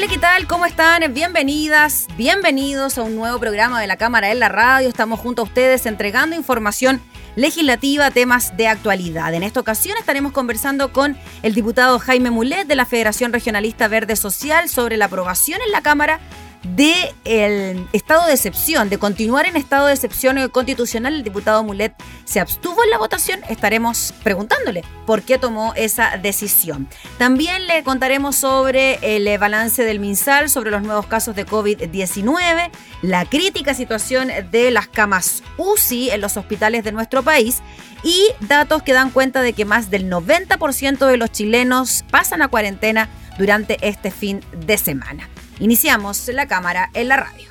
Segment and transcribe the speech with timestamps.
[0.00, 0.46] Hola, ¿qué tal?
[0.46, 1.12] ¿Cómo están?
[1.12, 4.88] Bienvenidas, bienvenidos a un nuevo programa de la Cámara en la Radio.
[4.88, 7.02] Estamos junto a ustedes entregando información
[7.36, 9.34] legislativa, temas de actualidad.
[9.34, 14.16] En esta ocasión estaremos conversando con el diputado Jaime Mulet de la Federación Regionalista Verde
[14.16, 16.18] Social sobre la aprobación en la Cámara
[16.62, 21.94] de el estado de excepción, de continuar en estado de excepción constitucional, el diputado Mulet
[22.24, 26.88] se abstuvo en la votación, estaremos preguntándole por qué tomó esa decisión.
[27.18, 32.70] También le contaremos sobre el balance del MinSal, sobre los nuevos casos de COVID-19,
[33.02, 37.62] la crítica situación de las camas UCI en los hospitales de nuestro país
[38.02, 42.48] y datos que dan cuenta de que más del 90% de los chilenos pasan a
[42.48, 45.28] cuarentena durante este fin de semana.
[45.60, 47.50] Iniciamos la cámara en la radio.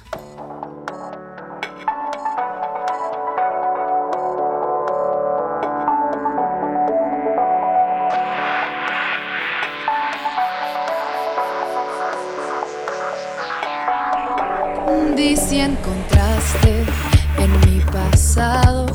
[15.50, 16.86] Si encontraste
[17.38, 18.86] en mi pasado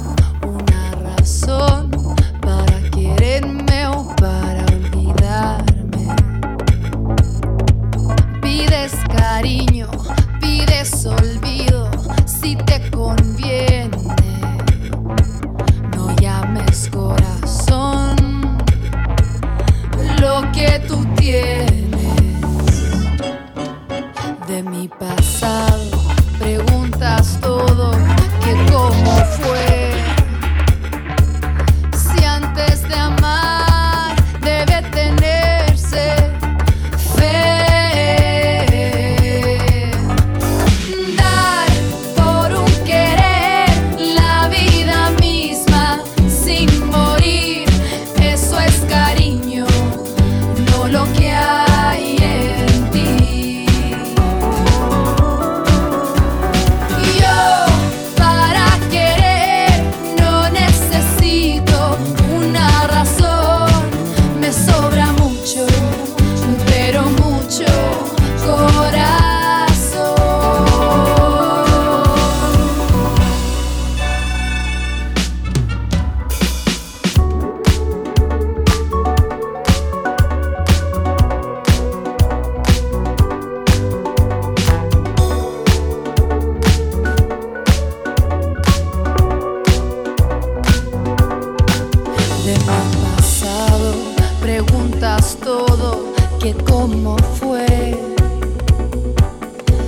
[97.38, 97.96] fue.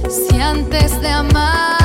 [0.09, 1.76] Si antes de amar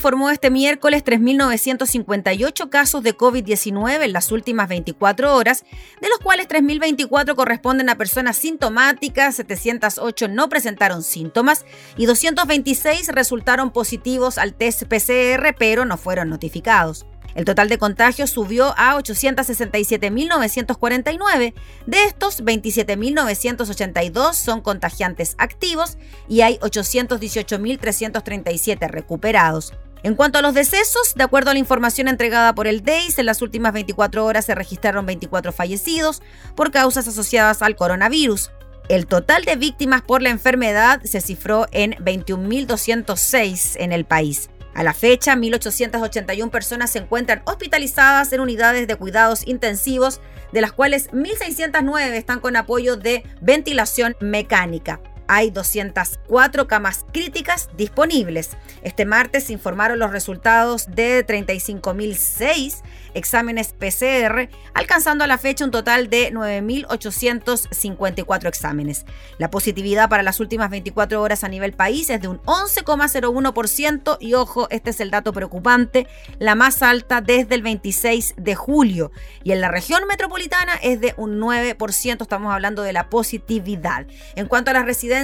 [0.00, 5.66] informó este miércoles 3.958 casos de COVID-19 en las últimas 24 horas,
[6.00, 11.66] de los cuales 3.024 corresponden a personas sintomáticas, 708 no presentaron síntomas
[11.98, 17.04] y 226 resultaron positivos al test PCR pero no fueron notificados.
[17.34, 21.52] El total de contagios subió a 867.949.
[21.86, 29.74] De estos, 27.982 son contagiantes activos y hay 818.337 recuperados.
[30.02, 33.26] En cuanto a los decesos, de acuerdo a la información entregada por el DEIS, en
[33.26, 36.22] las últimas 24 horas se registraron 24 fallecidos
[36.56, 38.50] por causas asociadas al coronavirus.
[38.88, 44.48] El total de víctimas por la enfermedad se cifró en 21.206 en el país.
[44.74, 50.20] A la fecha, 1.881 personas se encuentran hospitalizadas en unidades de cuidados intensivos,
[50.52, 55.00] de las cuales 1.609 están con apoyo de ventilación mecánica.
[55.32, 58.56] Hay 204 camas críticas disponibles.
[58.82, 62.82] Este martes se informaron los resultados de 35.006
[63.14, 69.06] exámenes PCR, alcanzando a la fecha un total de 9.854 exámenes.
[69.38, 74.34] La positividad para las últimas 24 horas a nivel país es de un 11,01% y
[74.34, 76.08] ojo, este es el dato preocupante,
[76.40, 79.12] la más alta desde el 26 de julio.
[79.44, 84.08] Y en la región metropolitana es de un 9%, estamos hablando de la positividad.
[84.34, 85.19] En cuanto a las residencias,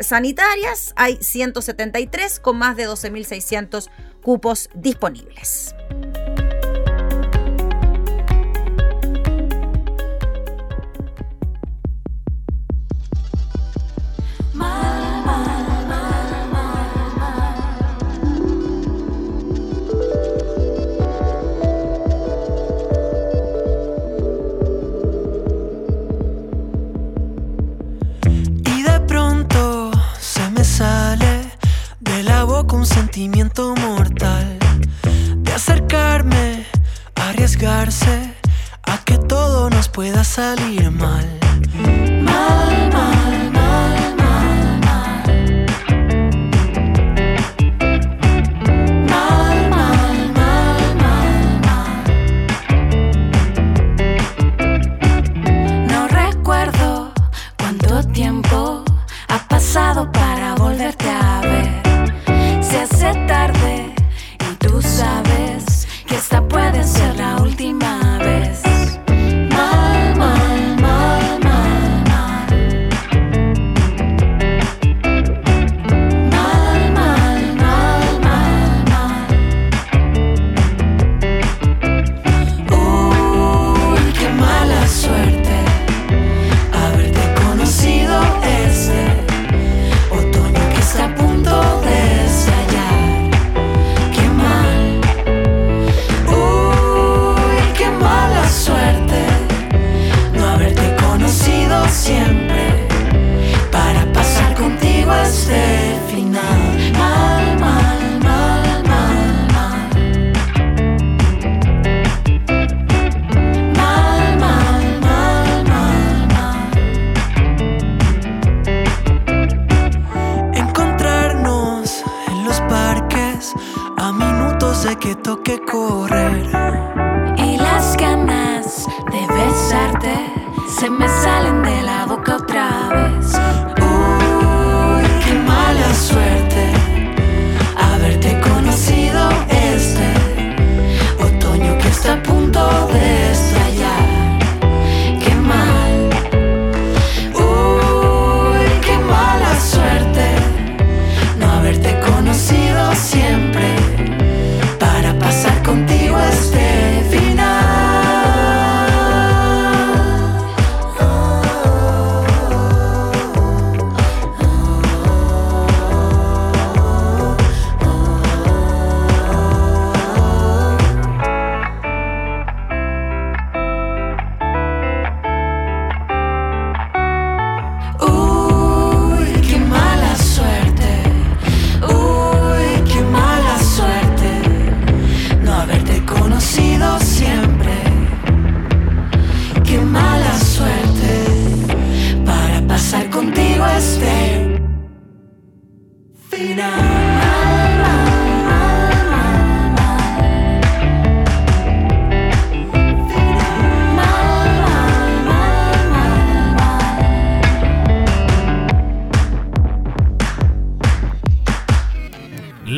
[0.00, 3.88] sanitarias hay 173 con más de 12.600
[4.22, 5.74] cupos disponibles.
[32.76, 34.58] Un sentimiento mortal
[35.36, 36.66] de acercarme,
[37.14, 38.34] arriesgarse
[38.82, 40.90] a que todo nos pueda salir.
[40.90, 41.26] Mal,
[42.22, 43.45] mal, mal,
[66.86, 67.95] ser la última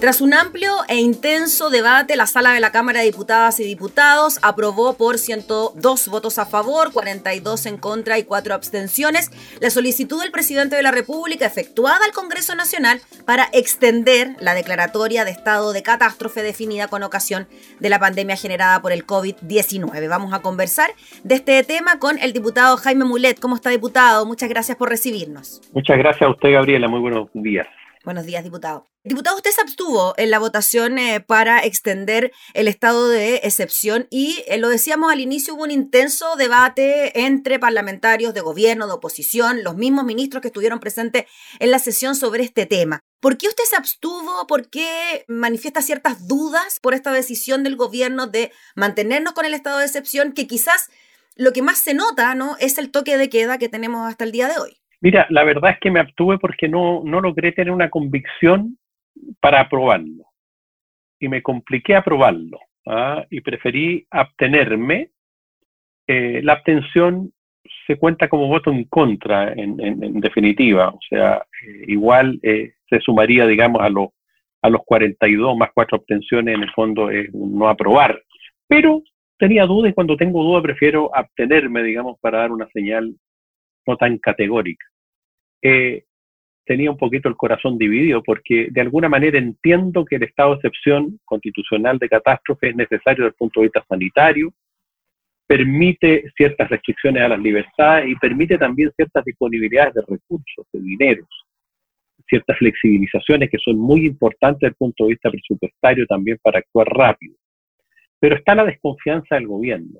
[0.00, 4.38] Tras un amplio e intenso debate, la sala de la Cámara de Diputadas y Diputados
[4.40, 9.30] aprobó por 102 votos a favor, 42 en contra y 4 abstenciones
[9.60, 15.26] la solicitud del presidente de la República efectuada al Congreso Nacional para extender la declaratoria
[15.26, 17.46] de estado de catástrofe definida con ocasión
[17.78, 20.08] de la pandemia generada por el COVID-19.
[20.08, 20.88] Vamos a conversar
[21.24, 23.38] de este tema con el diputado Jaime Mulet.
[23.38, 24.24] ¿Cómo está, diputado?
[24.24, 25.60] Muchas gracias por recibirnos.
[25.74, 26.88] Muchas gracias a usted, Gabriela.
[26.88, 27.66] Muy buenos días.
[28.02, 28.86] Buenos días, diputado.
[29.04, 34.42] Diputado, usted se abstuvo en la votación eh, para extender el estado de excepción y
[34.46, 39.62] eh, lo decíamos al inicio, hubo un intenso debate entre parlamentarios de gobierno, de oposición,
[39.64, 41.26] los mismos ministros que estuvieron presentes
[41.58, 43.00] en la sesión sobre este tema.
[43.20, 44.46] ¿Por qué usted se abstuvo?
[44.46, 49.78] ¿Por qué manifiesta ciertas dudas por esta decisión del gobierno de mantenernos con el estado
[49.78, 50.88] de excepción que quizás
[51.36, 52.56] lo que más se nota, ¿no?
[52.60, 54.80] Es el toque de queda que tenemos hasta el día de hoy.
[55.00, 58.78] Mira, la verdad es que me abstuve porque no, no logré tener una convicción
[59.40, 60.24] para aprobarlo.
[61.18, 62.58] Y me compliqué aprobarlo.
[62.86, 63.24] ¿ah?
[63.30, 65.10] Y preferí abstenerme.
[66.06, 67.32] Eh, la abstención
[67.86, 69.76] se cuenta como voto en contra, en,
[70.20, 70.88] definitiva.
[70.88, 74.08] O sea, eh, igual eh, se sumaría, digamos, a, los
[74.62, 78.20] a los 42 más cuatro abstenciones, en el fondo es no aprobar.
[78.66, 79.02] Pero
[79.38, 83.14] tenía dudas y cuando tengo dudas prefiero abstenerme, digamos, para dar una señal
[83.86, 84.86] no tan categórica.
[85.62, 86.04] Eh,
[86.64, 90.56] tenía un poquito el corazón dividido porque de alguna manera entiendo que el estado de
[90.56, 94.52] excepción constitucional de catástrofe es necesario desde el punto de vista sanitario,
[95.48, 101.28] permite ciertas restricciones a las libertades y permite también ciertas disponibilidades de recursos, de dineros,
[102.28, 106.86] ciertas flexibilizaciones que son muy importantes desde el punto de vista presupuestario también para actuar
[106.86, 107.34] rápido.
[108.20, 109.98] Pero está la desconfianza del gobierno,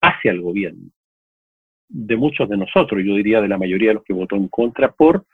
[0.00, 0.93] hacia el gobierno
[1.88, 4.92] de muchos de nosotros, yo diría de la mayoría de los que votó en contra,
[4.92, 5.24] por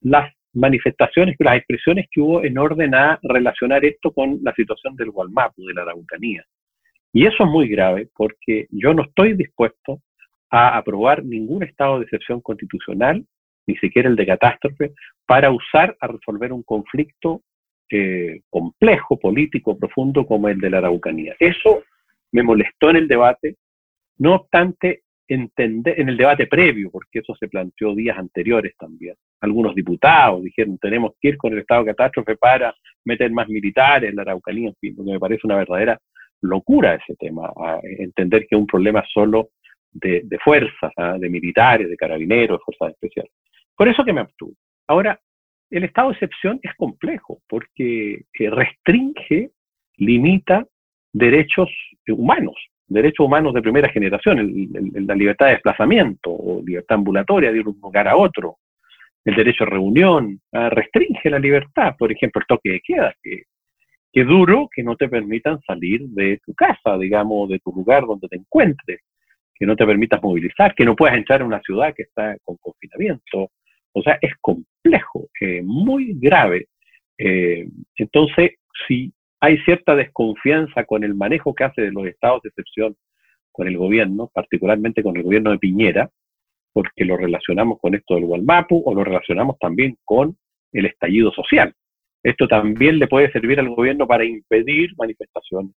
[0.00, 5.10] las manifestaciones, las expresiones que hubo en orden a relacionar esto con la situación del
[5.10, 6.44] Gualmapu, de la Araucanía.
[7.12, 10.00] Y eso es muy grave porque yo no estoy dispuesto
[10.50, 13.24] a aprobar ningún estado de excepción constitucional,
[13.66, 14.92] ni siquiera el de catástrofe,
[15.26, 17.42] para usar a resolver un conflicto
[17.90, 21.34] eh, complejo, político, profundo como el de la Araucanía.
[21.38, 21.82] Eso
[22.32, 23.56] me molestó en el debate,
[24.18, 29.14] no obstante, entender, en el debate previo, porque eso se planteó días anteriores también.
[29.40, 34.10] Algunos diputados dijeron, tenemos que ir con el estado de catástrofe para meter más militares
[34.10, 35.98] en la Araucanía, en fin, lo que me parece una verdadera
[36.40, 39.50] locura ese tema, entender que es un problema solo
[39.92, 41.16] de, de fuerzas, ¿ah?
[41.18, 43.32] de militares, de carabineros, de fuerzas especiales.
[43.76, 44.54] Por eso que me abstuve.
[44.86, 45.20] Ahora,
[45.70, 49.50] el estado de excepción es complejo, porque eh, restringe,
[49.96, 50.66] limita
[51.12, 51.68] derechos
[52.06, 52.56] humanos,
[52.88, 57.64] derechos humanos de primera generación, el- la libertad de desplazamiento o libertad ambulatoria de ir
[57.64, 58.56] de un lugar a otro,
[59.24, 63.42] el derecho a reunión, ah, restringe la libertad, por ejemplo, el toque de queda, que,
[64.12, 68.28] que duro que no te permitan salir de tu casa, digamos, de tu lugar donde
[68.28, 69.00] te encuentres,
[69.54, 72.56] que no te permitas movilizar, que no puedas entrar a una ciudad que está con
[72.56, 73.50] confinamiento.
[73.92, 76.68] O sea, es complejo, eh, muy grave.
[77.18, 78.52] Eh, entonces,
[78.86, 82.96] si hay cierta desconfianza con el manejo que hace de los estados de excepción
[83.52, 86.10] con el gobierno, particularmente con el gobierno de Piñera,
[86.72, 90.36] porque lo relacionamos con esto del Gualmapu o lo relacionamos también con
[90.72, 91.74] el estallido social.
[92.22, 95.72] Esto también le puede servir al gobierno para impedir manifestaciones.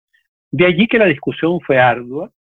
[0.51, 2.31] De allí que la discusión fue ardua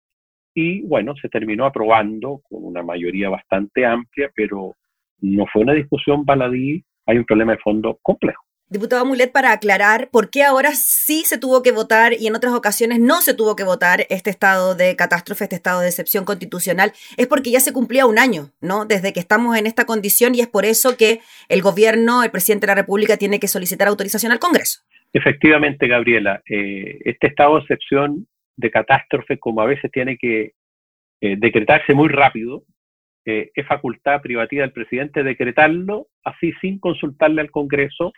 [0.54, 4.74] y, bueno, se terminó aprobando con una mayoría bastante amplia, pero
[5.20, 8.47] no fue una discusión baladí, hay un problema de fondo complejo.
[8.70, 12.52] Diputado Mulet, para aclarar por qué ahora sí se tuvo que votar y en otras
[12.52, 16.92] ocasiones no se tuvo que votar este estado de catástrofe, este estado de excepción constitucional,
[17.16, 18.84] es porque ya se cumplía un año, ¿no?
[18.84, 22.66] Desde que estamos en esta condición y es por eso que el gobierno, el presidente
[22.66, 24.80] de la República, tiene que solicitar autorización al Congreso.
[25.14, 28.26] Efectivamente, Gabriela, eh, este estado de excepción
[28.58, 30.52] de catástrofe, como a veces tiene que
[31.22, 32.64] eh, decretarse muy rápido,
[33.24, 38.12] eh, es facultad privativa del presidente decretarlo así sin consultarle al Congreso,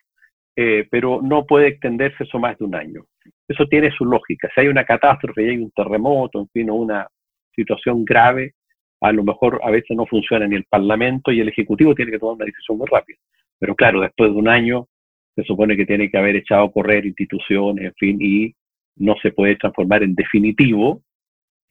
[0.57, 3.05] eh, pero no puede extenderse eso más de un año.
[3.49, 4.49] Eso tiene su lógica.
[4.55, 7.07] Si hay una catástrofe y hay un terremoto, en fin, o una
[7.55, 8.55] situación grave,
[9.01, 12.19] a lo mejor a veces no funciona ni el Parlamento y el Ejecutivo tiene que
[12.19, 13.19] tomar una decisión muy rápida.
[13.59, 14.87] Pero claro, después de un año
[15.35, 18.55] se supone que tiene que haber echado a correr instituciones, en fin, y
[18.97, 21.03] no se puede transformar en definitivo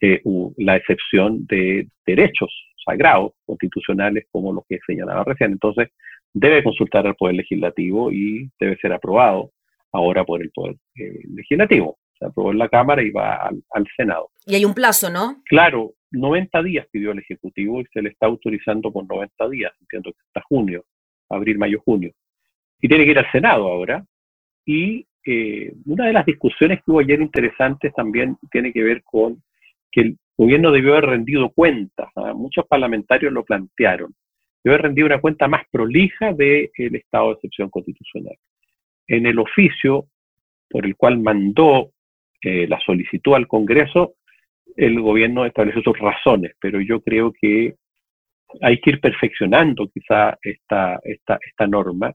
[0.01, 0.21] eh,
[0.57, 2.51] la excepción de derechos
[2.83, 5.51] sagrados constitucionales como los que señalaba recién.
[5.51, 5.89] Entonces,
[6.33, 9.51] debe consultar al Poder Legislativo y debe ser aprobado
[9.91, 11.97] ahora por el Poder eh, Legislativo.
[12.17, 14.29] Se aprobó en la Cámara y va al, al Senado.
[14.45, 15.41] Y hay un plazo, ¿no?
[15.45, 20.11] Claro, 90 días pidió el Ejecutivo y se le está autorizando por 90 días, entiendo
[20.11, 20.83] que hasta junio,
[21.29, 22.11] abril, mayo, junio.
[22.81, 24.05] Y tiene que ir al Senado ahora.
[24.65, 29.41] Y eh, una de las discusiones que hubo ayer interesantes también tiene que ver con
[29.91, 32.09] que el gobierno debió haber rendido cuentas.
[32.15, 32.33] ¿ah?
[32.33, 34.13] Muchos parlamentarios lo plantearon.
[34.63, 38.35] Debió haber rendido una cuenta más prolija del estado de excepción constitucional.
[39.07, 40.05] En el oficio
[40.69, 41.91] por el cual mandó
[42.41, 44.13] eh, la solicitud al Congreso,
[44.75, 47.75] el gobierno estableció sus razones, pero yo creo que
[48.61, 52.13] hay que ir perfeccionando quizá esta, esta, esta norma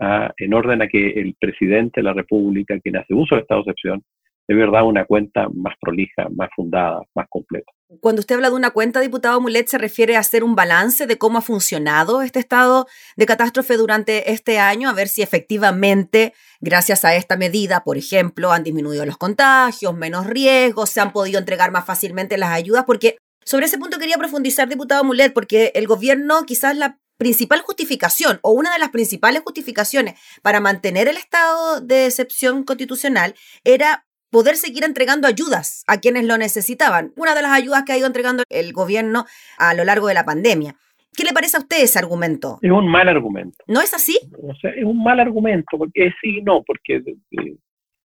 [0.00, 3.62] ah, en orden a que el presidente de la República, quien hace uso del estado
[3.62, 4.02] de excepción,
[4.46, 7.72] de verdad una cuenta más prolija, más fundada, más completa.
[8.00, 11.16] Cuando usted habla de una cuenta, diputado Mulet, ¿se refiere a hacer un balance de
[11.16, 12.86] cómo ha funcionado este estado
[13.16, 14.88] de catástrofe durante este año?
[14.88, 20.26] A ver si efectivamente, gracias a esta medida, por ejemplo, han disminuido los contagios, menos
[20.26, 24.68] riesgos, se han podido entregar más fácilmente las ayudas, porque sobre ese punto quería profundizar,
[24.68, 30.18] diputado Mulet, porque el gobierno quizás la principal justificación o una de las principales justificaciones
[30.42, 36.36] para mantener el estado de excepción constitucional era poder seguir entregando ayudas a quienes lo
[36.36, 37.12] necesitaban.
[37.14, 39.26] Una de las ayudas que ha ido entregando el gobierno
[39.58, 40.74] a lo largo de la pandemia.
[41.16, 42.58] ¿Qué le parece a usted ese argumento?
[42.60, 43.58] Es un mal argumento.
[43.68, 44.18] ¿No es así?
[44.42, 47.56] O sea, es un mal argumento, porque sí y no, porque eh,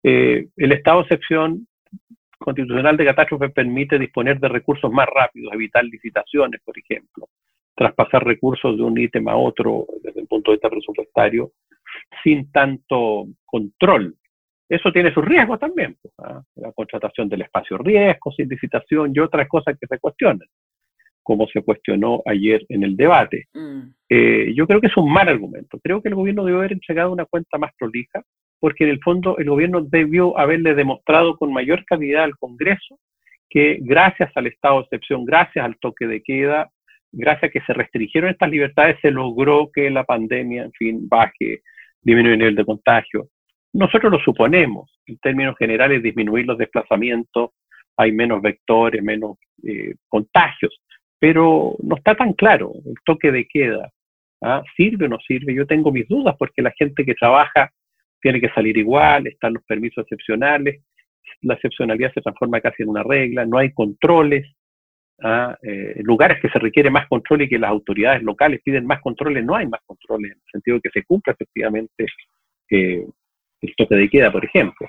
[0.04, 1.68] eh, el estado de excepción
[2.38, 7.28] constitucional de catástrofe permite disponer de recursos más rápidos, evitar licitaciones, por ejemplo,
[7.75, 11.52] traspasar recursos de un ítem a otro desde el punto de vista presupuestario
[12.25, 14.16] sin tanto control
[14.68, 16.42] eso tiene sus riesgos también, pues, ¿ah?
[16.56, 20.49] la contratación del espacio riesgo, sin licitación y otras cosas que se cuestionan,
[21.23, 23.47] como se cuestionó ayer en el debate.
[23.54, 23.80] Mm.
[24.08, 25.78] Eh, yo creo que es un mal argumento.
[25.82, 28.23] Creo que el gobierno debió haber entregado una cuenta más prolija,
[28.58, 32.99] porque en el fondo el gobierno debió haberle demostrado con mayor calidad al Congreso
[33.49, 36.71] que gracias al estado de excepción, gracias al toque de queda,
[37.12, 41.62] gracias a que se restringieron estas libertades, se logró que la pandemia, en fin, baje,
[42.02, 43.28] disminuya el nivel de contagio.
[43.76, 47.50] Nosotros lo suponemos, en términos generales, disminuir los desplazamientos,
[47.99, 50.80] hay menos vectores, menos eh, contagios,
[51.19, 53.93] pero no está tan claro el toque de queda.
[54.43, 54.62] ¿ah?
[54.75, 55.54] ¿Sirve o no sirve?
[55.54, 57.71] Yo tengo mis dudas porque la gente que trabaja
[58.23, 60.82] tiene que salir igual, están los permisos excepcionales,
[61.43, 64.56] la excepcionalidad se transforma casi en una regla, no hay controles,
[65.23, 65.54] ¿ah?
[65.62, 69.45] eh, lugares que se requiere más control y que las autoridades locales piden más controles,
[69.45, 72.06] no hay más controles, en el sentido de que se cumpla efectivamente
[72.71, 73.06] eh,
[73.62, 74.88] el toque de queda, por ejemplo.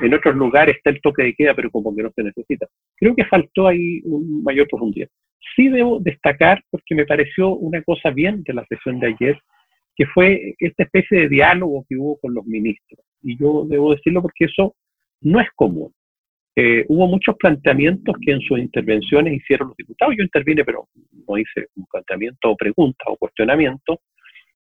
[0.00, 2.66] En otros lugares está el toque de queda, pero como que no se necesita.
[2.96, 5.08] Creo que faltó ahí un mayor profundidad.
[5.56, 9.38] Sí debo destacar, porque me pareció una cosa bien de la sesión de ayer,
[9.96, 13.04] que fue esta especie de diálogo que hubo con los ministros.
[13.22, 14.76] Y yo debo decirlo porque eso
[15.20, 15.92] no es común.
[16.54, 20.14] Eh, hubo muchos planteamientos que en sus intervenciones hicieron los diputados.
[20.16, 20.88] Yo intervine, pero
[21.26, 24.00] no hice un planteamiento o pregunta o cuestionamiento.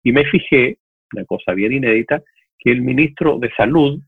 [0.03, 0.77] Y me fijé,
[1.13, 2.21] una cosa bien inédita,
[2.57, 3.99] que el ministro de Salud,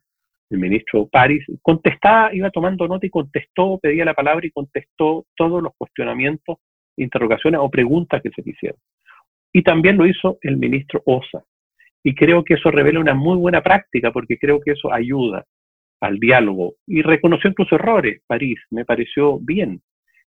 [0.50, 5.62] el ministro París, contestaba, iba tomando nota y contestó, pedía la palabra y contestó todos
[5.62, 6.58] los cuestionamientos,
[6.98, 8.80] interrogaciones o preguntas que se le hicieron.
[9.54, 11.44] Y también lo hizo el ministro Osa.
[12.04, 15.46] Y creo que eso revela una muy buena práctica, porque creo que eso ayuda
[16.00, 16.76] al diálogo.
[16.86, 19.82] Y reconoció incluso errores, París, me pareció bien.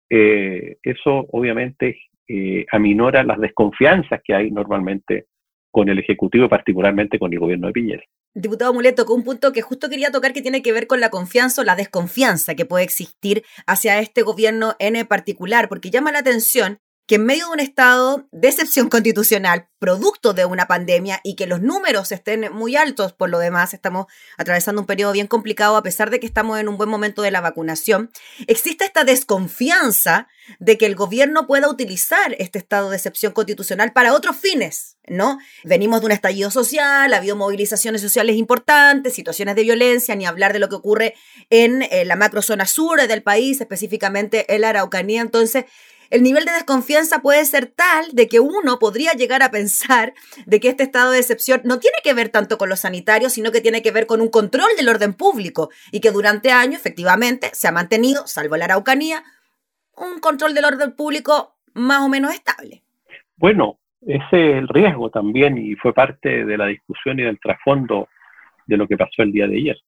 [0.08, 5.26] Eh, eso obviamente eh, aminora las desconfianzas que hay normalmente
[5.70, 8.02] con el Ejecutivo y particularmente con el gobierno de Piñera.
[8.34, 11.10] Diputado Mulet tocó un punto que justo quería tocar que tiene que ver con la
[11.10, 16.20] confianza o la desconfianza que puede existir hacia este gobierno en particular, porque llama la
[16.20, 16.78] atención
[17.10, 21.48] que en medio de un estado de excepción constitucional, producto de una pandemia y que
[21.48, 24.06] los números estén muy altos por lo demás, estamos
[24.38, 27.32] atravesando un periodo bien complicado a pesar de que estamos en un buen momento de
[27.32, 28.12] la vacunación,
[28.46, 30.28] existe esta desconfianza
[30.60, 35.40] de que el gobierno pueda utilizar este estado de excepción constitucional para otros fines, ¿no?
[35.64, 40.52] Venimos de un estallido social, ha habido movilizaciones sociales importantes, situaciones de violencia, ni hablar
[40.52, 41.14] de lo que ocurre
[41.50, 45.64] en eh, la macrozona sur del país, específicamente en la Araucanía, entonces
[46.10, 50.12] el nivel de desconfianza puede ser tal de que uno podría llegar a pensar
[50.44, 53.52] de que este estado de excepción no tiene que ver tanto con los sanitarios, sino
[53.52, 57.50] que tiene que ver con un control del orden público y que durante años efectivamente
[57.52, 59.22] se ha mantenido, salvo la Araucanía,
[59.96, 62.82] un control del orden público más o menos estable.
[63.36, 68.08] Bueno, ese es el riesgo también y fue parte de la discusión y del trasfondo
[68.66, 69.78] de lo que pasó el día de ayer.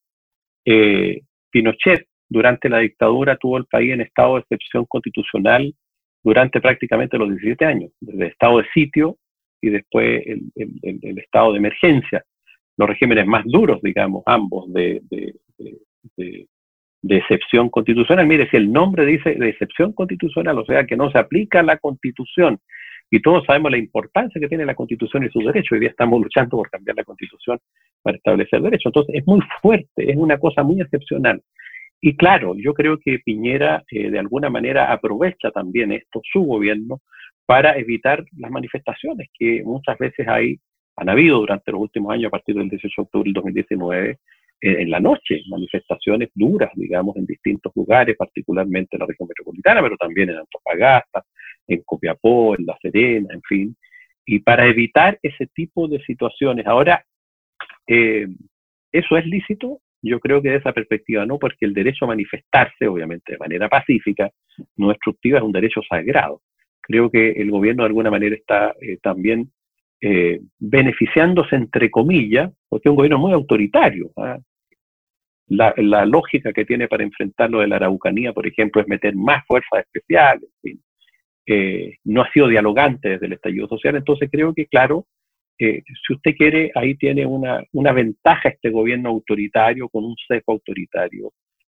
[0.65, 5.75] Eh, Pinochet durante la dictadura tuvo el país en estado de excepción constitucional
[6.23, 9.17] durante prácticamente los 17 años, desde estado de sitio
[9.61, 12.25] y después el, estado de emergencia,
[12.77, 15.03] los regímenes más duros, digamos, ambos, de,
[17.03, 18.27] de excepción constitucional.
[18.27, 21.77] Mire, si el nombre dice de excepción constitucional, o sea que no se aplica la
[21.77, 22.59] constitución,
[23.15, 26.19] y todos sabemos la importancia que tiene la constitución y sus derechos, hoy día estamos
[26.19, 27.59] luchando por cambiar la constitución
[28.01, 28.87] para establecer derechos.
[28.87, 31.43] Entonces es muy fuerte, es una cosa muy excepcional.
[32.05, 37.01] Y claro, yo creo que Piñera eh, de alguna manera aprovecha también esto, su gobierno,
[37.47, 40.59] para evitar las manifestaciones que muchas veces hay,
[40.97, 44.19] han habido durante los últimos años, a partir del 18 de octubre del 2019, eh,
[44.61, 49.97] en la noche, manifestaciones duras, digamos, en distintos lugares, particularmente en la región metropolitana, pero
[49.97, 51.25] también en Antofagasta,
[51.69, 53.77] en Copiapó, en La Serena, en fin.
[54.27, 57.05] Y para evitar ese tipo de situaciones, ahora,
[57.87, 58.27] eh,
[58.91, 59.79] ¿eso es lícito?
[60.03, 63.69] Yo creo que de esa perspectiva no, porque el derecho a manifestarse, obviamente de manera
[63.69, 64.31] pacífica,
[64.77, 66.43] no destructiva, es un derecho sagrado
[66.83, 69.51] creo que el gobierno de alguna manera está eh, también
[70.01, 74.11] eh, beneficiándose, entre comillas, porque es un gobierno muy autoritario.
[74.17, 74.39] ¿ah?
[75.47, 79.45] La, lógica que tiene para enfrentar lo de la Araucanía, por ejemplo, es meter más
[79.47, 80.49] fuerzas especiales.
[81.47, 85.07] Eh, no ha sido dialogante desde el estallido social, entonces creo que, claro,
[85.59, 91.33] si usted quiere, ahí tiene una, una ventaja este gobierno autoritario con un sesgo autoritario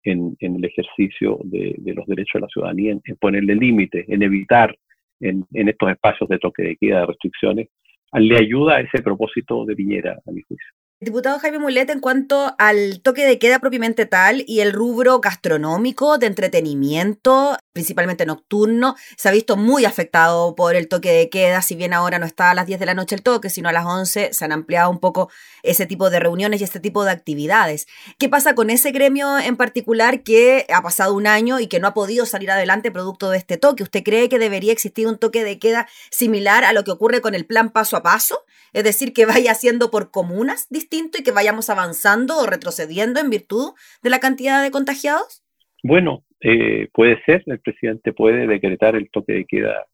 [0.03, 4.75] en, el ejercicio de, los derechos de la ciudadanía, en ponerle límites, en evitar
[5.19, 7.67] en, estos espacios de toque de queda, de restricciones,
[8.13, 10.67] le ayuda a ese propósito de Piñera, a mi juicio.
[10.99, 16.17] Diputado Jaime Mulet, en cuanto al toque de queda propiamente tal y el rubro gastronómico
[16.17, 21.75] de entretenimiento, principalmente nocturno, se ha visto muy afectado por el toque de queda, si
[21.75, 23.85] bien ahora no está a las 10 de la noche el toque, sino a las
[23.85, 25.29] 11, se han ampliado un poco
[25.63, 27.87] ese tipo de reuniones y este tipo de actividades.
[28.19, 31.87] ¿Qué pasa con ese gremio en particular que ha pasado un año y que no
[31.87, 33.83] ha podido salir adelante producto de este toque?
[33.83, 37.33] ¿Usted cree que debería existir un toque de queda similar a lo que ocurre con
[37.33, 38.43] el plan paso a paso?
[38.73, 43.29] Es decir, que vaya siendo por comunas distinto y que vayamos avanzando o retrocediendo en
[43.29, 45.43] virtud de la cantidad de contagiados?
[45.83, 49.85] Bueno, eh, puede ser, el presidente puede decretar el toque de queda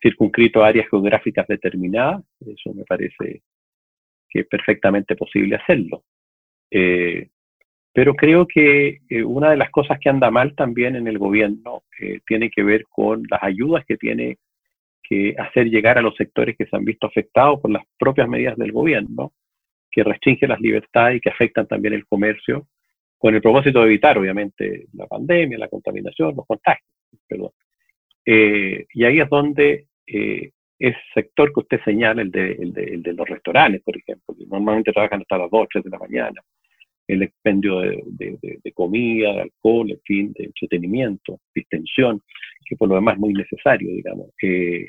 [0.00, 3.42] circunscrito a áreas geográficas determinadas, eso me parece
[4.28, 6.04] que es perfectamente posible hacerlo.
[6.70, 7.28] Eh,
[7.92, 11.82] pero creo que eh, una de las cosas que anda mal también en el gobierno
[12.26, 14.38] tiene que ver con las ayudas que tiene
[15.02, 18.56] que hacer llegar a los sectores que se han visto afectados por las propias medidas
[18.56, 19.32] del gobierno,
[19.90, 22.68] que restringen las libertades y que afectan también el comercio,
[23.24, 26.86] con el propósito de evitar, obviamente, la pandemia, la contaminación, los contagios.
[27.26, 27.52] Perdón.
[28.26, 32.84] Eh, y ahí es donde eh, ese sector que usted señala, el de, el, de,
[32.84, 35.98] el de, los restaurantes, por ejemplo, que normalmente trabajan hasta las 2, 3 de la
[36.00, 36.42] mañana,
[37.08, 38.02] el expendio de,
[38.62, 42.20] de, comida, de alcohol, en fin, de entretenimiento, distensión,
[42.66, 44.26] que por lo demás es muy necesario, digamos.
[44.42, 44.88] Eh,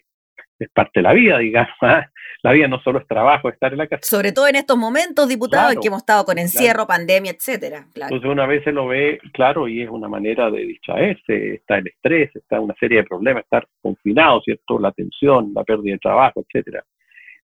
[0.60, 1.74] es parte de la vida, digamos.
[1.82, 2.10] ¿ah?
[2.44, 4.04] La vida no solo es trabajo, estar en la casa.
[4.04, 7.88] Sobre todo en estos momentos, diputado, en que hemos estado con encierro, pandemia, etcétera.
[7.96, 11.88] Entonces una vez se lo ve, claro, y es una manera de distraerse, está el
[11.88, 14.78] estrés, está una serie de problemas, estar confinado, ¿cierto?
[14.78, 16.84] La tensión, la pérdida de trabajo, etcétera.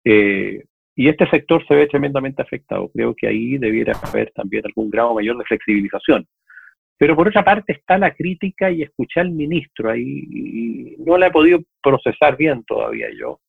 [0.04, 0.63] Eh,
[0.96, 2.89] y este sector se ve tremendamente afectado.
[2.94, 6.28] Creo que ahí debiera haber también algún grado mayor de flexibilización.
[6.97, 11.27] Pero por otra parte está la crítica y escuché al ministro ahí, y no la
[11.27, 13.39] he podido procesar bien todavía yo.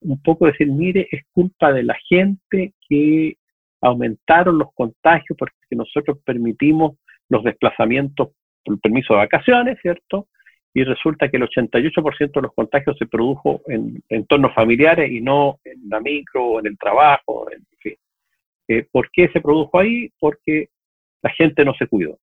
[0.00, 3.36] Un poco decir, mire, es culpa de la gente que
[3.80, 6.96] aumentaron los contagios porque nosotros permitimos
[7.28, 8.28] los desplazamientos
[8.64, 10.28] por permiso de vacaciones, ¿cierto?
[10.74, 15.58] Y resulta que el 88% de los contagios se produjo en entornos familiares y no
[15.64, 17.96] en la micro o en el trabajo, en fin.
[18.68, 20.10] Eh, ¿Por qué se produjo ahí?
[20.18, 20.68] Porque
[21.22, 22.18] la gente no se cuidó.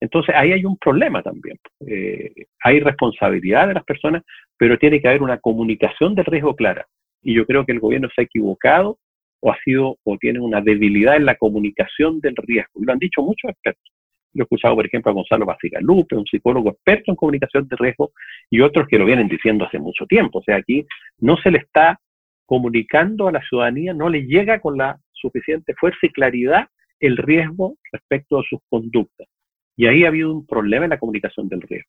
[0.00, 1.58] Entonces ahí hay un problema también.
[1.86, 2.32] Eh,
[2.62, 4.22] hay responsabilidad de las personas,
[4.56, 6.86] pero tiene que haber una comunicación del riesgo clara.
[7.22, 8.98] Y yo creo que el gobierno se ha equivocado
[9.40, 12.80] o ha sido o tiene una debilidad en la comunicación del riesgo.
[12.80, 13.92] Y lo han dicho muchos expertos.
[14.32, 15.46] Yo he escuchado, por ejemplo, a Gonzalo
[15.80, 18.12] Lupe, un psicólogo experto en comunicación de riesgo,
[18.50, 20.40] y otros que lo vienen diciendo hace mucho tiempo.
[20.40, 20.86] O sea, aquí
[21.18, 21.98] no se le está
[22.46, 26.68] comunicando a la ciudadanía, no le llega con la suficiente fuerza y claridad
[27.00, 29.28] el riesgo respecto a sus conductas.
[29.78, 31.88] Y ahí ha habido un problema en la comunicación del riesgo.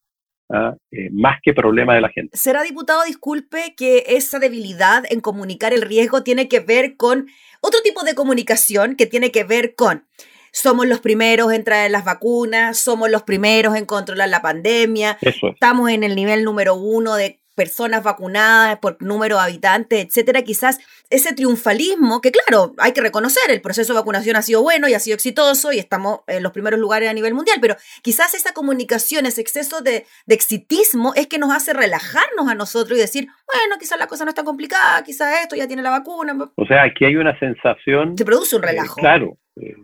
[0.53, 0.75] ¿ah?
[0.91, 2.37] Eh, más que problema de la gente.
[2.37, 7.27] ¿Será diputado, disculpe, que esa debilidad en comunicar el riesgo tiene que ver con
[7.61, 10.05] otro tipo de comunicación que tiene que ver con
[10.51, 15.89] somos los primeros en traer las vacunas, somos los primeros en controlar la pandemia, estamos
[15.91, 21.33] en el nivel número uno de personas vacunadas por número de habitantes, etcétera, quizás ese
[21.33, 24.99] triunfalismo, que claro, hay que reconocer, el proceso de vacunación ha sido bueno y ha
[24.99, 29.25] sido exitoso y estamos en los primeros lugares a nivel mundial, pero quizás esa comunicación,
[29.25, 33.99] ese exceso de, exitismo es que nos hace relajarnos a nosotros y decir, bueno, quizás
[33.99, 36.37] la cosa no está complicada, quizás esto ya tiene la vacuna.
[36.55, 38.17] O sea, aquí hay una sensación...
[38.17, 38.95] Se produce un relajo.
[38.95, 39.75] claro, eh,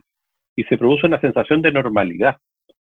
[0.55, 2.37] y se produce una sensación de normalidad.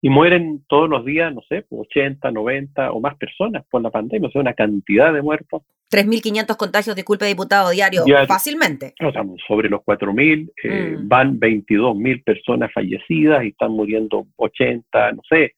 [0.03, 4.29] y mueren todos los días, no sé, 80, 90 o más personas por la pandemia,
[4.29, 5.63] o sea, una cantidad de muertos.
[5.91, 8.29] 3.500 contagios, disculpe, diputado, diario, Diario.
[8.29, 8.95] fácilmente.
[9.05, 11.09] O sea, sobre los 4.000, eh, Mm.
[11.09, 15.55] van 22.000 personas fallecidas y están muriendo 80, no sé,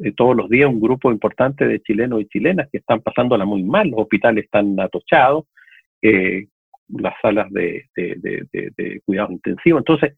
[0.00, 3.62] eh, todos los días un grupo importante de chilenos y chilenas que están pasándola muy
[3.62, 5.44] mal, los hospitales están atochados,
[6.02, 6.46] eh,
[6.88, 10.14] las salas de, de, de, de- de cuidados intensivos, entonces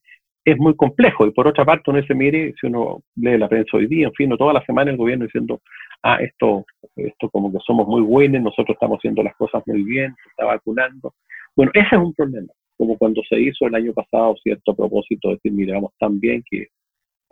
[0.46, 3.76] es muy complejo y por otra parte uno dice, mire, si uno lee la prensa
[3.76, 5.60] hoy día, en fin, toda la semana el gobierno diciendo,
[6.04, 10.14] ah, esto, esto como que somos muy buenos, nosotros estamos haciendo las cosas muy bien,
[10.22, 11.14] se está vacunando.
[11.56, 15.34] Bueno, ese es un problema, como cuando se hizo el año pasado cierto propósito de
[15.34, 16.68] decir, mire, vamos tan bien que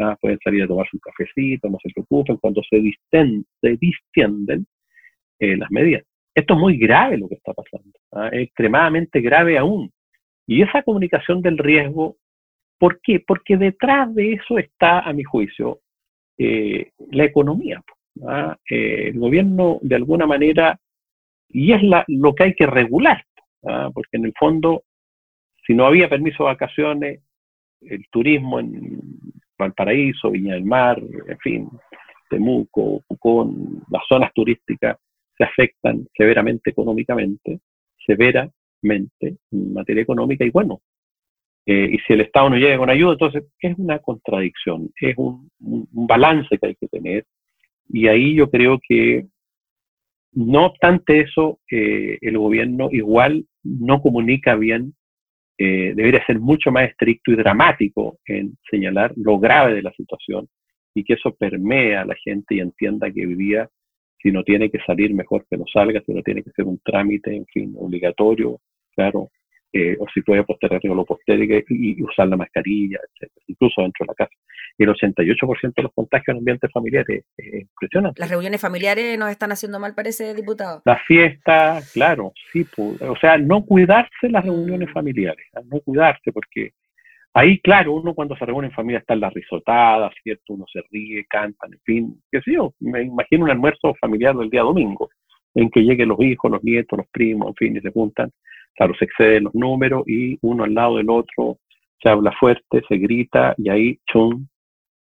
[0.00, 4.66] ah, pueden salir a tomarse un cafecito, no se preocupen, cuando se, disten, se distienden
[5.38, 6.03] eh, las medidas.
[6.35, 9.88] Esto es muy grave lo que está pasando, ah, es extremadamente grave aún.
[10.48, 12.16] Y esa comunicación del riesgo,
[12.78, 13.20] ¿por qué?
[13.26, 15.80] Porque detrás de eso está, a mi juicio,
[16.38, 17.82] eh, la economía.
[18.26, 18.56] ¿ah?
[18.68, 20.78] Eh, el gobierno, de alguna manera,
[21.48, 23.24] y es la, lo que hay que regular,
[23.66, 23.90] ¿ah?
[23.92, 24.84] porque en el fondo,
[25.66, 27.20] si no había permiso de vacaciones,
[27.80, 29.00] el turismo en
[29.58, 31.68] Valparaíso, Viña del Mar, en fin,
[32.30, 34.96] Temuco, Pucón, las zonas turísticas
[35.37, 37.60] se afectan severamente económicamente,
[38.06, 38.52] severamente
[39.50, 40.80] en materia económica, y bueno,
[41.66, 45.48] eh, y si el Estado no llega con ayuda, entonces es una contradicción, es un,
[45.59, 47.24] balance que hay que tener,
[47.88, 49.27] y ahí yo creo que,
[50.33, 54.94] no obstante eso, eh, el gobierno igual no comunica bien,
[55.57, 60.48] eh, debería ser mucho más estricto y dramático en señalar lo grave de la situación
[60.94, 63.68] y que eso permea a la gente y entienda que día,
[64.20, 66.81] si no tiene que salir, mejor que no salga, si no tiene que ser un
[66.85, 68.61] trámite, en fin, obligatorio,
[68.96, 69.31] claro,
[69.74, 74.04] eh, o si puede postergarlo, lo postergue y, y usar la mascarilla, etcétera, incluso dentro
[74.04, 74.32] de la casa.
[74.78, 78.20] El 88% de los contagios en ambientes familiares es impresionante.
[78.20, 80.80] Las reuniones familiares nos están haciendo mal, parece, diputado.
[80.84, 84.92] La fiesta, claro, sí, pu- o sea, no cuidarse las reuniones Mm.
[84.92, 85.60] familiares, ¿ah?
[85.70, 86.70] no cuidarse, porque
[87.34, 90.54] ahí, claro, uno cuando se reúne en familia está en las risotadas, ¿cierto?
[90.54, 94.50] Uno se ríe, cantan, en fin, qué sé yo, me imagino un almuerzo familiar del
[94.50, 95.08] día domingo,
[95.54, 98.30] en que lleguen los hijos, los nietos, los primos, en fin, y se juntan,
[98.74, 101.58] claro, se exceden los números y uno al lado del otro
[102.02, 104.46] se habla fuerte, se grita y ahí, chum.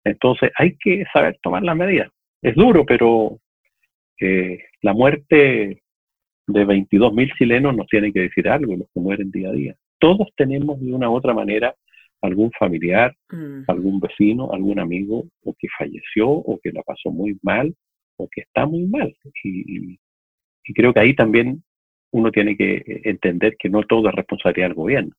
[0.04, 2.10] Entonces hay que saber tomar las medidas.
[2.42, 3.38] Es duro, pero
[4.20, 5.82] eh, la muerte
[6.46, 9.74] de 22.000 chilenos nos tiene que decir algo, los que mueren día a día.
[9.98, 11.74] Todos tenemos de una u otra manera
[12.22, 13.64] algún familiar, Mm.
[13.68, 17.74] algún vecino, algún amigo, o que falleció, o que la pasó muy mal,
[18.16, 19.14] o que está muy mal.
[19.44, 19.98] Y, y-
[20.64, 21.62] y creo que ahí también
[22.10, 25.14] uno tiene que eh, entender que no todo es responsabilidad del gobierno,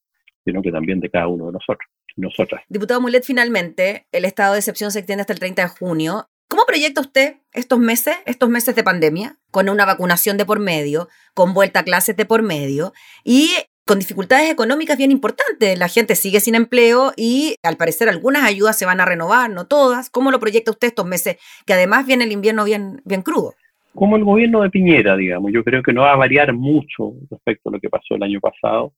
[0.45, 2.63] sino que también de cada uno de nosotros, nosotras.
[2.69, 6.29] Diputado Mulet, finalmente, el estado de excepción se extiende hasta el 30 de junio.
[6.47, 11.07] ¿Cómo proyecta usted estos meses, estos meses de pandemia, con una vacunación de por medio,
[11.35, 13.51] con vuelta a clases de por medio y
[13.85, 15.77] con dificultades económicas bien importantes?
[15.77, 19.67] La gente sigue sin empleo y al parecer algunas ayudas se van a renovar, no
[19.67, 20.09] todas.
[20.09, 23.53] ¿Cómo lo proyecta usted estos meses, que además viene el invierno bien, bien crudo?
[23.93, 25.51] Como el gobierno de Piñera, digamos.
[25.51, 28.39] Yo creo que no va a variar mucho respecto a lo que pasó el año
[28.39, 28.93] pasado.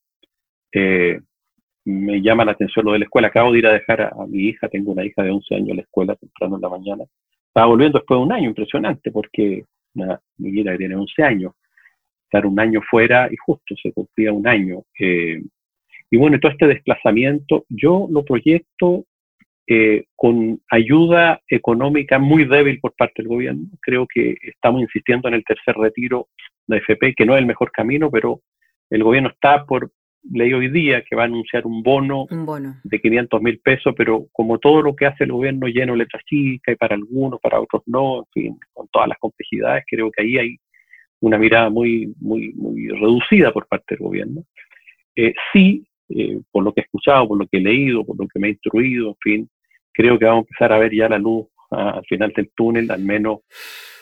[0.73, 1.19] Eh,
[1.85, 3.29] me llama la atención lo de la escuela.
[3.29, 5.69] Acabo de ir a dejar a, a mi hija, tengo una hija de 11 años
[5.69, 7.03] en la escuela temprano en la mañana.
[7.47, 9.65] Estaba volviendo después de un año, impresionante, porque
[10.37, 11.53] mi hija tiene 11 años,
[12.23, 14.83] estar un año fuera y justo se cumplía un año.
[14.99, 15.41] Eh,
[16.09, 19.05] y bueno, todo este desplazamiento, yo lo proyecto
[19.67, 23.67] eh, con ayuda económica muy débil por parte del gobierno.
[23.81, 26.27] Creo que estamos insistiendo en el tercer retiro
[26.67, 28.41] de FP, que no es el mejor camino, pero
[28.89, 29.91] el gobierno está por
[30.29, 32.75] ley hoy día que va a anunciar un bono Un bono.
[32.83, 36.23] de 500 mil pesos, pero como todo lo que hace el gobierno lleno de letras
[36.25, 40.23] chicas y para algunos, para otros no, en fin, con todas las complejidades, creo que
[40.23, 40.57] ahí hay
[41.21, 44.43] una mirada muy, muy, muy reducida por parte del gobierno.
[45.15, 48.27] Eh, sí, eh, por lo que he escuchado, por lo que he leído, por lo
[48.27, 49.49] que me he instruido, en fin,
[49.93, 52.89] creo que vamos a empezar a ver ya la luz ah, al final del túnel,
[52.91, 53.39] al menos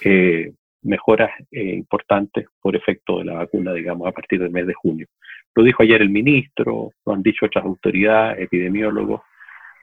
[0.04, 0.52] eh,
[0.84, 5.08] mejoras eh, importantes por efecto de la vacuna, digamos, a partir del mes de junio.
[5.56, 9.22] Lo dijo ayer el ministro, lo han dicho otras autoridades, epidemiólogos,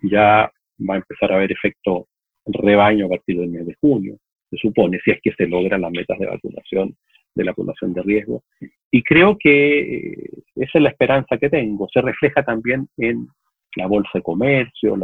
[0.03, 0.51] ya
[0.89, 2.09] va a empezar a haber efecto
[2.47, 4.17] rebaño a partir del mes de junio,
[4.51, 6.97] se supone, si es que se logran las metas de vacunación
[7.37, 8.43] de la población de riesgo.
[8.91, 11.87] Y creo que eh, esa es la esperanza que tengo.
[11.93, 13.29] Se refleja también en
[13.77, 14.97] la bolsa de comercio,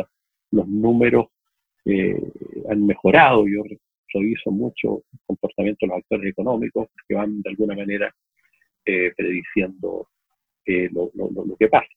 [0.50, 1.26] los números
[1.84, 2.20] eh,
[2.70, 3.46] han mejorado.
[3.46, 3.62] Yo
[4.14, 8.12] reviso mucho el comportamiento de los actores económicos que van de alguna manera
[8.84, 10.08] eh, prediciendo
[10.64, 11.88] lo, que pasa.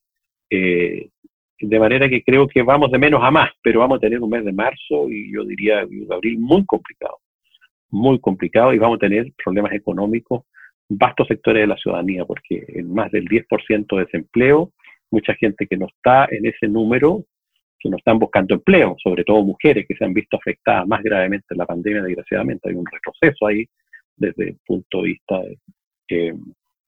[0.50, 4.30] De manera que creo que vamos de menos a más, pero vamos a tener un
[4.30, 7.20] mes de marzo y yo diría un abril muy complicado,
[7.90, 10.44] muy complicado y vamos a tener problemas económicos,
[10.90, 14.72] vastos sectores de la ciudadanía, porque en más del 10% de desempleo,
[15.12, 17.24] mucha gente que no está en ese número,
[17.80, 21.48] que no están buscando empleo, sobre todo mujeres que se han visto afectadas más gravemente
[21.52, 23.66] en la pandemia, desgraciadamente, hay un retroceso ahí
[24.18, 25.58] desde el punto de vista de,
[26.10, 26.36] eh,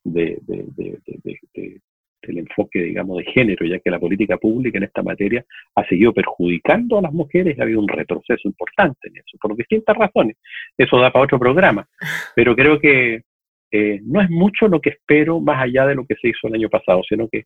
[0.03, 1.81] de,
[2.27, 5.43] del enfoque, digamos, de género, ya que la política pública en esta materia
[5.75, 9.55] ha seguido perjudicando a las mujeres y ha habido un retroceso importante en eso, por
[9.55, 10.37] distintas razones.
[10.77, 11.87] Eso da para otro programa,
[12.35, 13.23] pero creo que
[13.71, 16.55] eh, no es mucho lo que espero más allá de lo que se hizo el
[16.55, 17.45] año pasado, sino que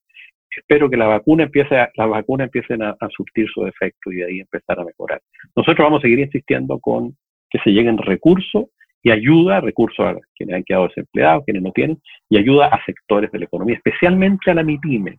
[0.49, 4.17] espero que la vacuna empiece a, las vacunas empiecen a, a surtir su efecto y
[4.17, 5.21] de ahí empezar a mejorar.
[5.55, 7.15] Nosotros vamos a seguir insistiendo con
[7.49, 8.65] que se lleguen recursos
[9.03, 13.31] y ayuda, recursos a quienes han quedado desempleados, quienes no tienen, y ayuda a sectores
[13.31, 15.17] de la economía, especialmente a la MIPYME,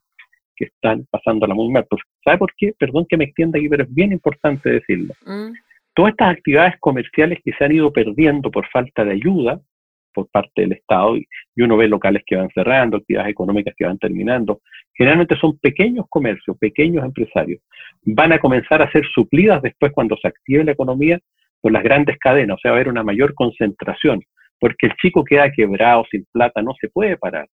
[0.56, 1.86] que están pasándola muy mal.
[1.88, 2.72] Pues, ¿Sabe por qué?
[2.78, 5.14] Perdón que me extienda aquí, pero es bien importante decirlo.
[5.26, 5.52] Mm.
[5.94, 9.60] Todas estas actividades comerciales que se han ido perdiendo por falta de ayuda
[10.14, 13.86] por parte del Estado, y, y uno ve locales que van cerrando, actividades económicas que
[13.86, 14.60] van terminando,
[14.94, 17.62] generalmente son pequeños comercios, pequeños empresarios.
[18.02, 21.18] Van a comenzar a ser suplidas después cuando se active la economía
[21.62, 24.20] por las grandes cadenas, o sea, va a haber una mayor concentración,
[24.58, 27.48] porque el chico queda quebrado, sin plata, no se puede parar.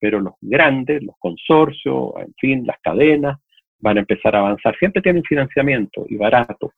[0.00, 3.38] Pero los grandes, los consorcios, en fin, las cadenas,
[3.78, 4.76] van a empezar a avanzar.
[4.78, 6.72] Siempre tienen financiamiento y barato.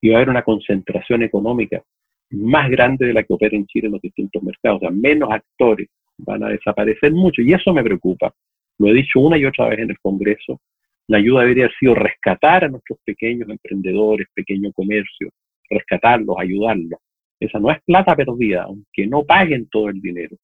[0.00, 1.82] Y va a haber una concentración económica
[2.30, 4.78] más grande de la que opera en Chile en los distintos mercados.
[4.78, 7.42] O sea, menos actores van a desaparecer mucho.
[7.42, 8.32] Y eso me preocupa.
[8.78, 10.60] Lo he dicho una y otra vez en el Congreso.
[11.08, 15.30] La ayuda debería haber sido rescatar a nuestros pequeños emprendedores, pequeño comercio,
[15.72, 17.00] rescatarlos, ayudarlos.
[17.40, 20.36] Esa no es plata perdida, aunque no paguen todo el dinero,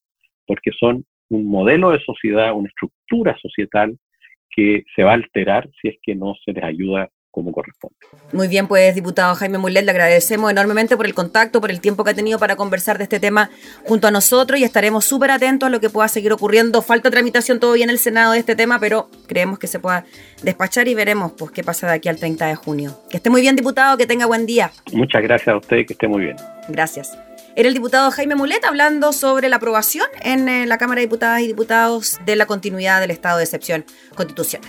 [0.47, 3.97] porque son un modelo de sociedad, una estructura societal
[4.51, 7.97] que se va a alterar si es que no se les ayuda como corresponde.
[8.33, 12.05] Muy bien, pues, diputado Jaime Mulet, le agradecemos enormemente por el contacto, por el tiempo
[12.05, 13.51] que ha tenido para conversar de este tema
[13.85, 16.83] junto a nosotros y estaremos súper atentos a lo que pueda seguir ocurriendo.
[16.83, 20.05] Falta tramitación todavía en el Senado de este tema, pero creemos que se pueda
[20.43, 23.01] despachar y veremos pues, qué pasa de aquí al 30 de junio.
[23.11, 24.73] Que esté muy bien, diputado, que tenga buen día.
[24.93, 26.37] Muchas gracias a usted, que esté muy bien.
[26.69, 27.17] Gracias.
[27.57, 31.41] Era el diputado Jaime Mulet hablando sobre la aprobación en eh, la Cámara de Diputadas
[31.41, 34.69] y Diputados de la continuidad del estado de excepción constitucional.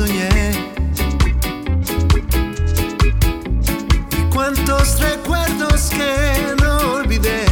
[0.00, 0.30] Soñé.
[4.18, 7.44] Y cuántos recuerdos que no olvidé.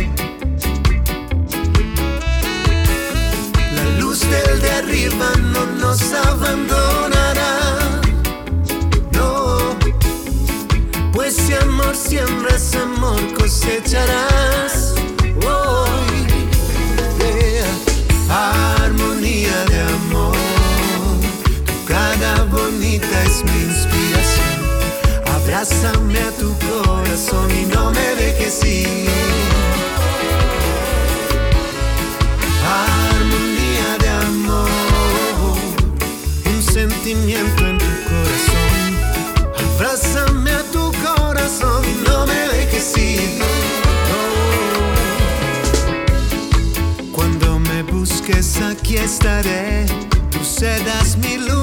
[3.76, 7.54] La luz del de arriba no nos abandonará.
[9.12, 9.76] No,
[11.12, 14.67] pues si amor siembras, amor cosecharás.
[25.58, 29.08] Abrázame a tu corazón y no me dejes ir.
[32.64, 34.68] Armonía de amor,
[36.46, 38.90] un sentimiento en tu corazón.
[39.74, 43.42] Abrázame a tu corazón y no me dejes ir.
[47.10, 49.86] Cuando me busques aquí estaré,
[50.30, 51.57] tú serás mi luna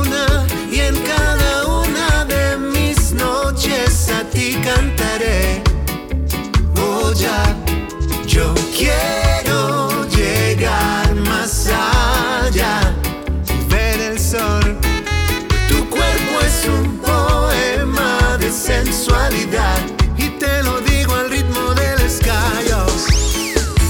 [14.36, 19.78] Tu cuerpo es un poema de sensualidad
[20.18, 23.08] y te lo digo al ritmo del escayos.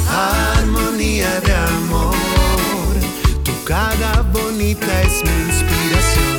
[0.07, 2.93] Oh, armonía de amor,
[3.43, 6.37] tu cara bonita es mi inspiración.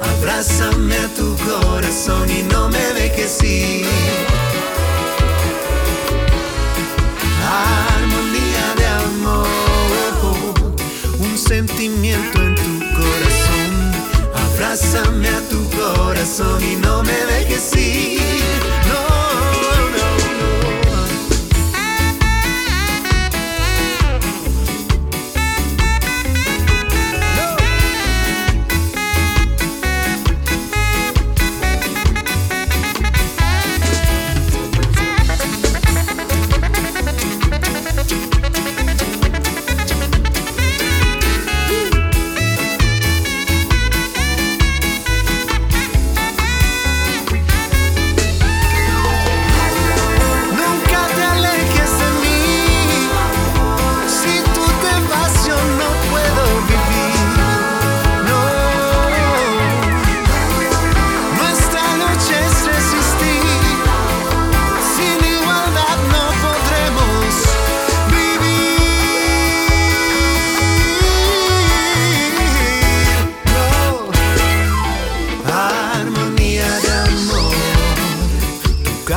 [0.00, 3.84] Abrázame a tu corazón y no me dejes ir.
[11.46, 12.62] sentimiento en tu
[12.96, 13.33] corazón.
[14.54, 18.83] Abrázame a tu corazón y no me dejes ir.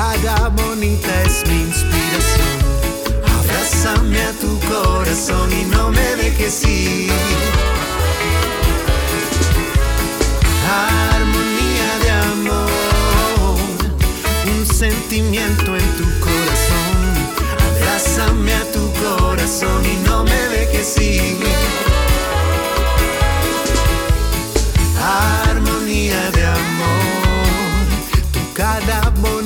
[0.08, 2.47] Cara bonita es mi inspiración.
[3.39, 7.12] Abrázame a tu corazón y no me dejes ir.
[10.66, 13.58] Armonía de amor,
[14.58, 16.99] un sentimiento en tu corazón.
[17.68, 21.38] Abrázame a tu corazón y no me dejes ir.
[25.49, 27.86] Armonía de amor,
[28.32, 29.37] tu cara bonita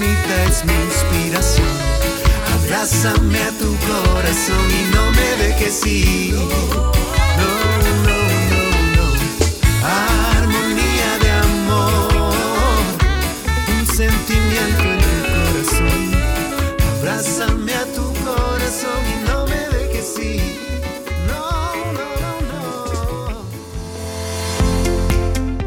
[0.52, 1.68] es mi inspiración.
[2.56, 6.36] Abrázame a tu corazón y no me dejes ir.
[6.36, 6.48] No,
[8.08, 8.21] no.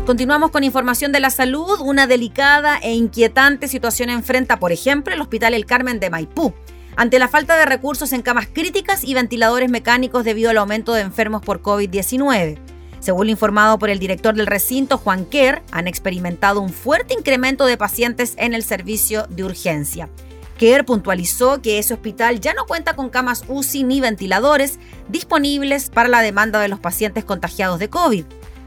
[0.07, 1.81] Continuamos con información de la salud.
[1.81, 6.53] Una delicada e inquietante situación enfrenta, por ejemplo, el Hospital El Carmen de Maipú.
[6.95, 11.01] Ante la falta de recursos en camas críticas y ventiladores mecánicos debido al aumento de
[11.01, 12.59] enfermos por COVID-19.
[13.01, 17.65] Según lo informado por el director del recinto, Juan Kerr, han experimentado un fuerte incremento
[17.65, 20.11] de pacientes en el servicio de urgencia.
[20.59, 24.79] Kerr puntualizó que ese hospital ya no cuenta con camas UCI ni ventiladores
[25.09, 28.25] disponibles para la demanda de los pacientes contagiados de COVID.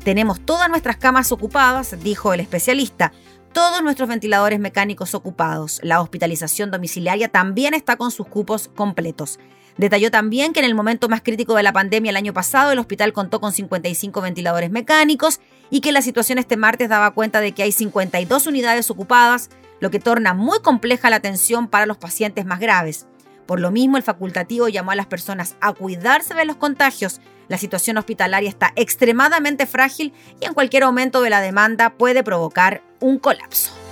[0.08, 3.12] Tenemos todas nuestras camas ocupadas, dijo el especialista,
[3.52, 5.82] todos nuestros ventiladores mecánicos ocupados.
[5.84, 9.38] La hospitalización domiciliaria también está con sus cupos completos.
[9.76, 12.80] Detalló también que en el momento más crítico de la pandemia el año pasado el
[12.80, 17.52] hospital contó con 55 ventiladores mecánicos y que la situación este martes daba cuenta de
[17.52, 19.50] que hay 52 unidades ocupadas,
[19.82, 23.08] lo que torna muy compleja la atención para los pacientes más graves.
[23.46, 27.20] Por lo mismo, el facultativo llamó a las personas a cuidarse de los contagios.
[27.48, 32.82] La situación hospitalaria está extremadamente frágil y en cualquier aumento de la demanda puede provocar
[33.00, 33.87] un colapso.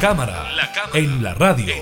[0.00, 0.46] La cámara,
[0.94, 1.74] en la radio.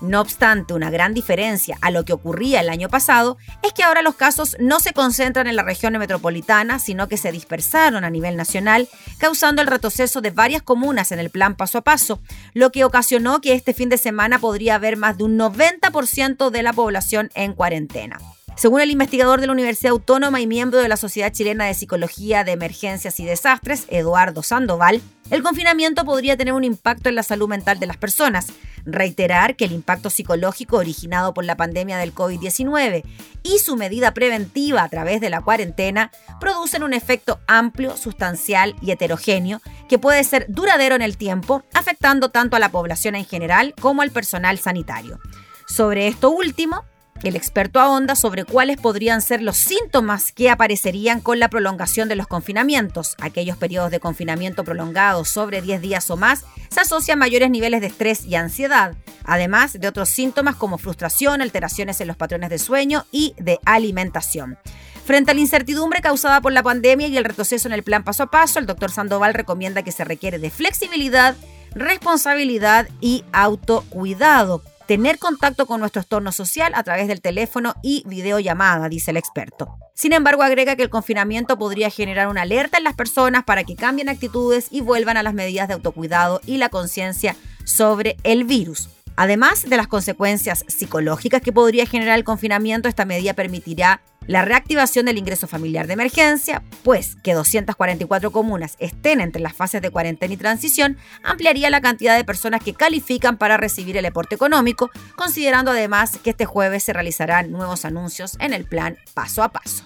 [0.00, 4.02] No obstante, una gran diferencia a lo que ocurría el año pasado es que ahora
[4.02, 8.36] los casos no se concentran en la región metropolitana, sino que se dispersaron a nivel
[8.36, 8.88] nacional,
[9.18, 12.20] causando el retroceso de varias comunas en el plan paso a paso,
[12.54, 16.62] lo que ocasionó que este fin de semana podría haber más de un 90% de
[16.62, 18.18] la población en cuarentena.
[18.58, 22.42] Según el investigador de la Universidad Autónoma y miembro de la Sociedad Chilena de Psicología
[22.42, 27.48] de Emergencias y Desastres, Eduardo Sandoval, el confinamiento podría tener un impacto en la salud
[27.48, 28.48] mental de las personas.
[28.90, 33.04] Reiterar que el impacto psicológico originado por la pandemia del COVID-19
[33.42, 36.10] y su medida preventiva a través de la cuarentena
[36.40, 39.60] producen un efecto amplio, sustancial y heterogéneo
[39.90, 44.00] que puede ser duradero en el tiempo, afectando tanto a la población en general como
[44.00, 45.18] al personal sanitario.
[45.66, 46.84] Sobre esto último,
[47.22, 52.16] el experto ahonda sobre cuáles podrían ser los síntomas que aparecerían con la prolongación de
[52.16, 53.16] los confinamientos.
[53.20, 57.80] Aquellos periodos de confinamiento prolongados sobre 10 días o más se asocian a mayores niveles
[57.80, 58.94] de estrés y ansiedad,
[59.24, 64.58] además de otros síntomas como frustración, alteraciones en los patrones de sueño y de alimentación.
[65.04, 68.24] Frente a la incertidumbre causada por la pandemia y el retroceso en el plan paso
[68.24, 71.34] a paso, el doctor Sandoval recomienda que se requiere de flexibilidad,
[71.74, 78.88] responsabilidad y autocuidado tener contacto con nuestro entorno social a través del teléfono y videollamada,
[78.88, 79.76] dice el experto.
[79.94, 83.76] Sin embargo, agrega que el confinamiento podría generar una alerta en las personas para que
[83.76, 88.88] cambien actitudes y vuelvan a las medidas de autocuidado y la conciencia sobre el virus.
[89.14, 95.06] Además de las consecuencias psicológicas que podría generar el confinamiento, esta medida permitirá la reactivación
[95.06, 100.34] del ingreso familiar de emergencia, pues que 244 comunas estén entre las fases de cuarentena
[100.34, 105.72] y transición, ampliaría la cantidad de personas que califican para recibir el aporte económico, considerando
[105.72, 109.84] además que este jueves se realizarán nuevos anuncios en el plan paso a paso.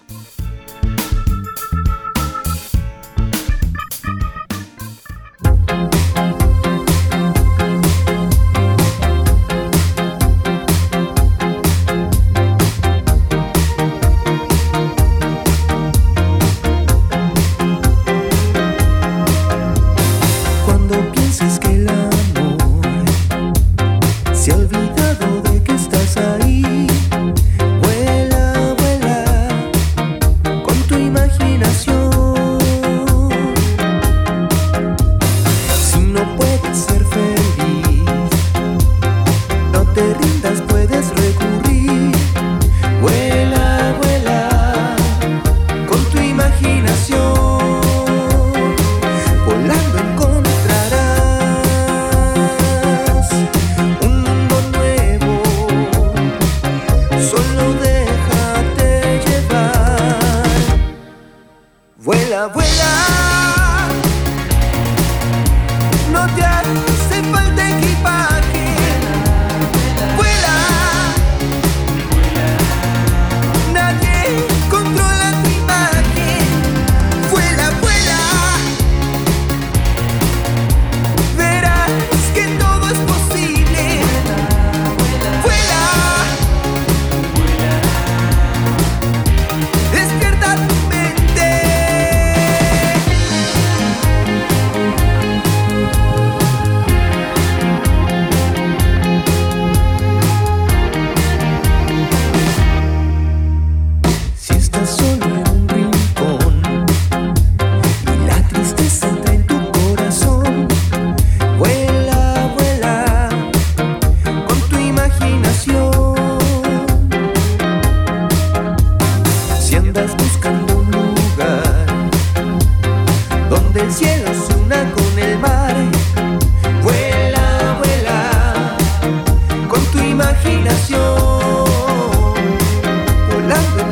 [133.53, 133.92] Volando